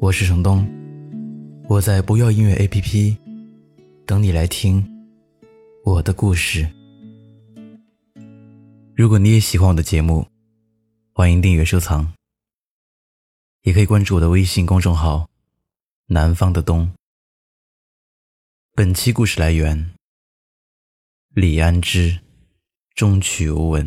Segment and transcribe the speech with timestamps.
[0.00, 0.64] 我是程东，
[1.68, 3.16] 我在不要音乐 APP
[4.06, 4.86] 等你来听
[5.84, 6.68] 我的故事。
[8.94, 10.24] 如果你也喜欢我的节目，
[11.12, 12.12] 欢迎订阅收藏，
[13.62, 15.28] 也可以关注我的微信公众号
[16.06, 16.88] “南方的冬”。
[18.76, 19.94] 本期故事来源：
[21.30, 22.12] 李安之
[22.94, 23.84] 《终曲无闻》。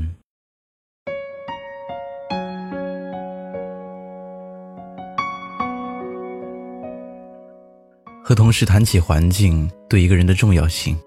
[8.32, 10.98] 和同事谈起环境对一个人的重要性，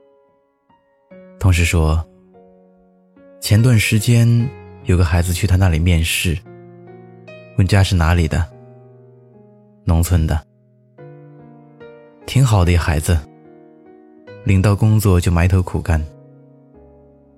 [1.40, 2.06] 同事说
[3.40, 4.28] ：“前段时间
[4.82, 6.36] 有个孩子去他那里面试，
[7.56, 8.46] 问家是哪里的，
[9.86, 10.38] 农村的，
[12.26, 13.18] 挺好的一孩子。
[14.44, 16.04] 领到工作就埋头苦干，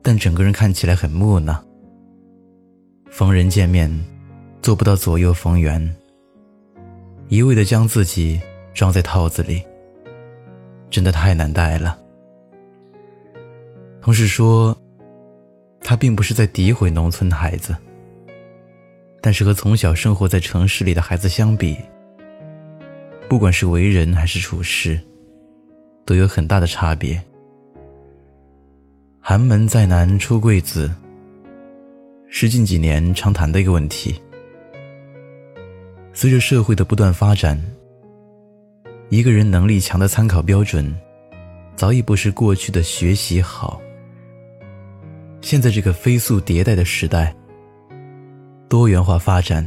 [0.03, 1.65] 但整个人看起来很木讷。
[3.09, 3.89] 逢人见面，
[4.61, 5.97] 做不到左右逢源，
[7.29, 8.41] 一味的将自己
[8.75, 9.63] 装在套子里。”
[10.91, 11.99] 真的太难带了。
[14.01, 14.77] 同事说，
[15.81, 17.77] 他并不是在诋毁农村的孩子，
[19.21, 21.77] 但是和从小生活在城市里的孩子相比，
[23.29, 25.01] 不管是为人还是处事，
[26.05, 27.21] 都有很大的差别。
[29.21, 30.89] 寒门再难出贵子，
[32.29, 34.15] 是近几年常谈的一个问题。
[36.13, 37.61] 随着社会的不断发展。
[39.09, 40.93] 一个人能力强的参考标准，
[41.77, 43.81] 早已不是过去的学习好。
[45.41, 47.33] 现在这个飞速迭代的时代，
[48.69, 49.65] 多元化发展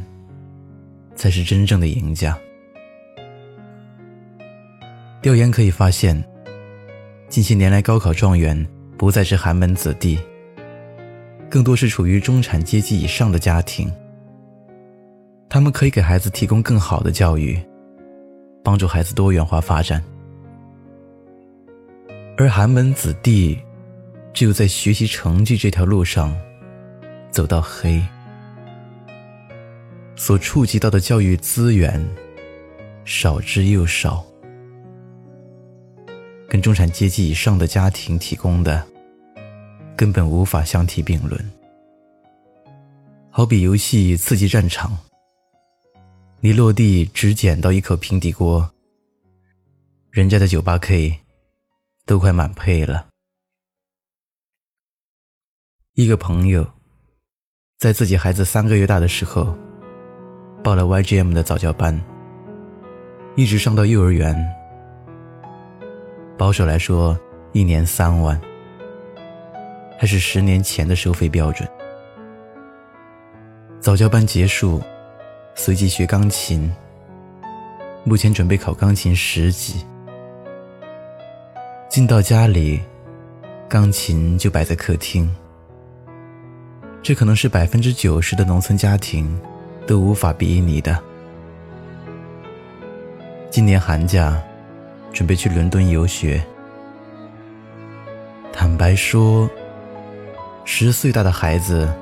[1.15, 2.37] 才是真正的赢家。
[5.21, 6.21] 调研可以发现，
[7.29, 8.67] 近些年来高考状元
[8.97, 10.19] 不再是寒门子弟，
[11.49, 13.89] 更多是处于中产阶级以上的家庭。
[15.47, 17.57] 他们可以给孩子提供更好的教育。
[18.63, 20.03] 帮助孩子多元化发展，
[22.37, 23.57] 而寒门子弟
[24.33, 26.35] 只有在学习成绩这条路上
[27.31, 28.01] 走到黑，
[30.15, 32.05] 所触及到的教育资源
[33.05, 34.23] 少之又少，
[36.47, 38.85] 跟中产阶级以上的家庭提供的
[39.95, 41.51] 根本无法相提并论。
[43.31, 44.91] 好比游戏《刺激战场》。
[46.41, 48.71] 你落地只捡到一口平底锅，
[50.09, 51.19] 人家的九八 K
[52.05, 53.07] 都快满配了。
[55.95, 56.65] 一个朋友
[57.77, 59.53] 在自己孩子三个月大的时候
[60.63, 62.01] 报了 YGM 的早教班，
[63.35, 64.33] 一直上到幼儿园。
[66.37, 67.19] 保守来说，
[67.51, 68.39] 一年三万，
[69.99, 71.67] 还是十年前的收费标准。
[73.81, 74.81] 早教班结束。
[75.61, 76.73] 随即学钢琴，
[78.05, 79.85] 目前准备考钢琴十级。
[81.89, 82.79] 进到家里，
[83.67, 85.29] 钢琴就摆在客厅。
[87.03, 89.37] 这可能是百分之九十的农村家庭
[89.85, 90.97] 都无法比拟的。
[93.49, 94.41] 今年寒假，
[95.11, 96.41] 准备去伦敦游学。
[98.53, 99.49] 坦白说，
[100.63, 101.93] 十岁大的孩子，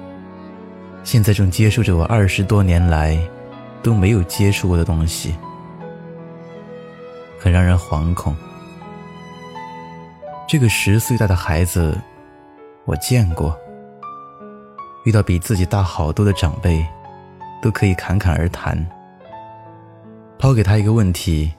[1.03, 3.19] 现在正接受着我二十多年来。
[3.81, 5.35] 都没有接触过的东西，
[7.39, 8.35] 很让人惶恐。
[10.47, 11.99] 这个十岁大的孩子，
[12.85, 13.57] 我见过。
[15.05, 16.85] 遇到比自己大好多的长辈，
[17.61, 18.85] 都可以侃侃而谈。
[20.37, 21.51] 抛给他一个问题，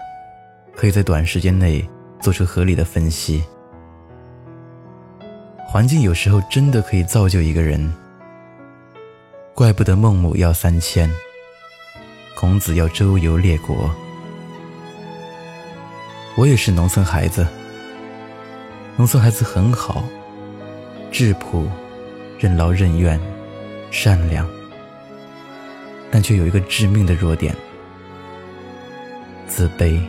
[0.76, 1.88] 可以在短时间内
[2.20, 3.42] 做出合理的分析。
[5.66, 7.92] 环境有时候真的可以造就一个人，
[9.54, 11.10] 怪不得孟母要三迁。
[12.40, 13.92] 孔子要周游列国，
[16.36, 17.44] 我也是农村孩子。
[18.96, 20.04] 农村孩子很好，
[21.10, 21.68] 质朴、
[22.38, 23.20] 任劳任怨、
[23.90, 24.48] 善良，
[26.12, 27.52] 但却有一个致命的弱点——
[29.48, 30.00] 自卑。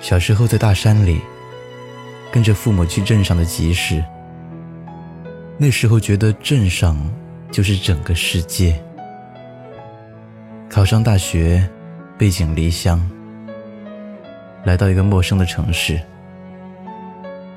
[0.00, 1.20] 小时候在大山里，
[2.30, 4.04] 跟着父母去镇上的集市，
[5.58, 6.96] 那时候觉得镇上
[7.50, 8.80] 就是整个世界。
[10.74, 11.62] 考上大学，
[12.16, 12.98] 背井离乡，
[14.64, 16.00] 来到一个陌生的城市，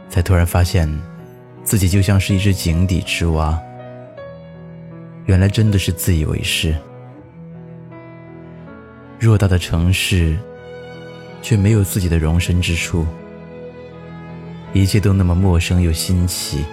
[0.10, 0.86] 才突然发现，
[1.64, 3.58] 自己就像是一只井底之蛙。
[5.28, 6.76] 原来真的是自以为是。
[9.18, 10.38] 偌大的城市，
[11.42, 13.08] 却没有自己的容身之处，
[14.74, 16.66] 一切都那么陌生又新奇。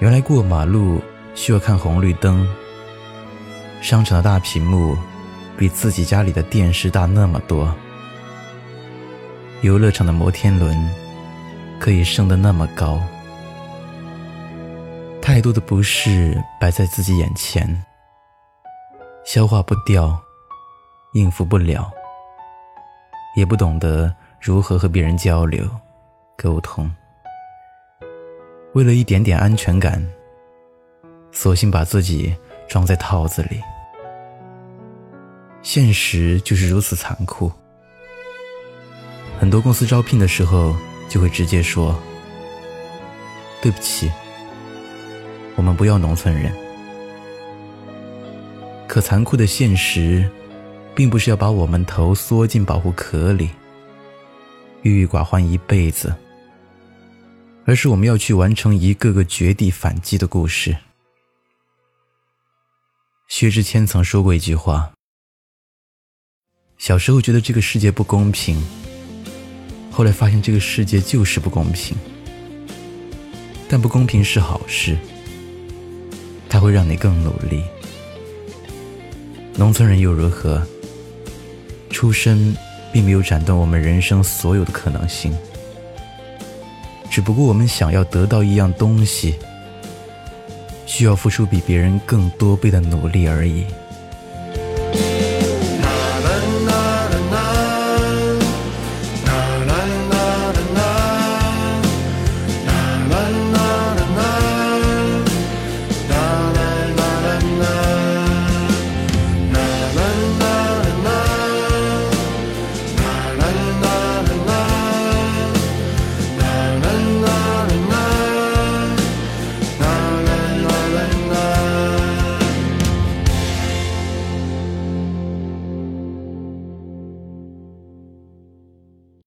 [0.00, 1.00] 原来过马路
[1.36, 2.44] 需要看红绿灯，
[3.80, 4.96] 商场的大屏幕
[5.56, 7.74] 比自己家里的电视大那么多，
[9.62, 10.76] 游乐场的摩天轮
[11.80, 13.00] 可以升得那么高。
[15.22, 17.84] 太多的不适摆在自己眼前，
[19.24, 20.18] 消化不掉，
[21.12, 21.90] 应付不了，
[23.36, 25.68] 也不懂得如何和别人交流、
[26.36, 26.90] 沟通。
[28.74, 30.04] 为了一点点安全感，
[31.30, 32.34] 索性把自己
[32.68, 33.60] 装在套子里。
[35.62, 37.50] 现实就是如此残酷。
[39.38, 40.76] 很多公司招聘的时候
[41.08, 41.98] 就会直接说
[43.62, 44.10] ：“对不起。”
[45.56, 46.52] 我们不要农村人，
[48.86, 50.30] 可残酷的现实，
[50.94, 53.50] 并不是要把我们头缩进保护壳里，
[54.82, 56.14] 郁郁寡欢一辈子，
[57.64, 60.76] 而是我们要去完成一个个绝地反击的故事。
[63.28, 64.90] 薛之谦曾说过一句话：
[66.78, 68.58] 小时候觉得这个世界不公平，
[69.90, 71.94] 后来发现这个世界就是不公平，
[73.68, 74.96] 但不公平是好事。
[76.48, 77.62] 它会让你更努力。
[79.54, 80.66] 农村人又如何？
[81.90, 82.56] 出身
[82.92, 85.36] 并没有斩断我们人生所有的可能性，
[87.10, 89.38] 只不过我们想要得到一样东西，
[90.88, 93.66] 需要付出比别人更多倍的努力而已。